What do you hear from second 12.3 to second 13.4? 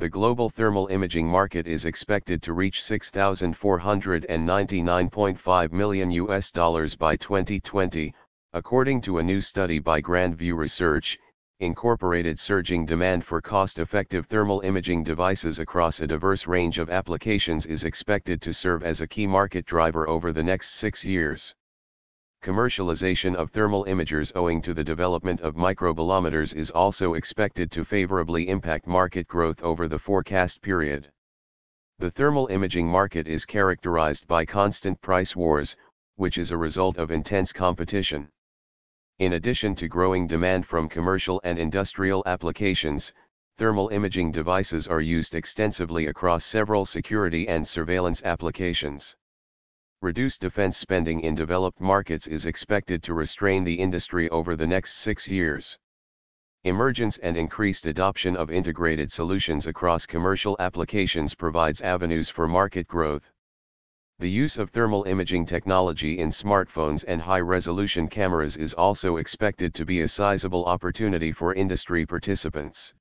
surging demand for